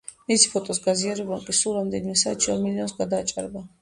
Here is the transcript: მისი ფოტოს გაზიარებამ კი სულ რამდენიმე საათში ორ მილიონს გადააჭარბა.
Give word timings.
მისი 0.29 0.47
ფოტოს 0.53 0.79
გაზიარებამ 0.85 1.45
კი 1.49 1.55
სულ 1.57 1.77
რამდენიმე 1.81 2.17
საათში 2.25 2.53
ორ 2.55 2.65
მილიონს 2.67 2.97
გადააჭარბა. 3.03 3.63